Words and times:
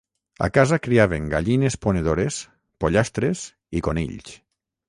A 0.45 0.47
casa 0.53 0.79
criaven 0.85 1.27
gallines 1.33 1.77
ponedores, 1.85 2.39
pollastres 2.85 3.45
i 3.81 3.87
conills. 3.89 4.35